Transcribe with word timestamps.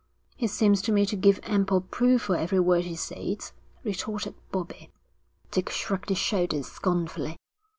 'He 0.35 0.47
seems 0.47 0.81
to 0.81 0.91
me 0.91 1.05
to 1.05 1.15
give 1.15 1.39
ample 1.43 1.79
proof 1.81 2.23
for 2.23 2.35
every 2.35 2.59
word 2.59 2.85
he 2.85 2.95
says,' 2.95 3.53
retorted 3.83 4.33
Bobbie. 4.51 4.89
Dick 5.51 5.69
shrugged 5.69 6.09
his 6.09 6.17
shoulders 6.17 6.65
scornfully. 6.65 7.37